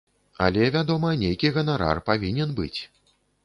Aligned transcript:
Але, 0.45 0.63
вядома, 0.75 1.11
нейкі 1.25 1.53
ганарар 1.59 2.03
павінен 2.11 2.59
быць. 2.61 2.75